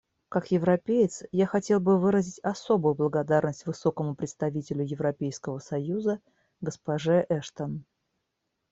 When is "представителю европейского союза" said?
4.15-6.19